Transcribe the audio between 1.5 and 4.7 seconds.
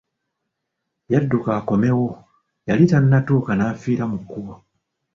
akomewo, yali tannatuuka n'afiira mu kkubo.